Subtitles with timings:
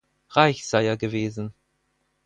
[0.29, 1.53] Reich sei er gewesen.